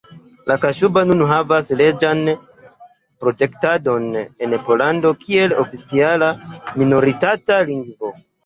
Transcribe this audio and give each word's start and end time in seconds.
La 0.51 0.55
kaŝuba 0.61 1.01
nun 1.09 1.19
havas 1.31 1.69
leĝan 1.81 2.23
protektadon 3.25 4.09
en 4.47 4.57
Pollando 4.71 5.13
kiel 5.27 5.57
oficiala 5.67 6.35
minoritata 6.83 7.63
lingvo. 7.73 8.13